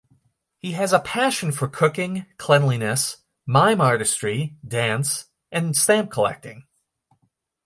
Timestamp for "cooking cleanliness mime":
1.67-3.79